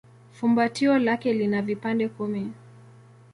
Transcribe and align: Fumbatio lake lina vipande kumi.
Fumbatio 0.31 0.97
lake 0.99 1.33
lina 1.33 1.61
vipande 1.61 2.07
kumi. 2.09 2.51